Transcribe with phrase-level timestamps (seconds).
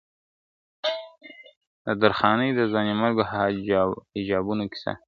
[1.85, 3.23] د درخانۍ د ځوانیمرګو
[4.15, 4.97] حجابونو کیسه `